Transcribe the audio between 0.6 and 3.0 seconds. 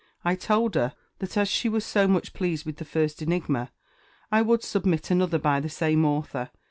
her that as she was so much pleased with the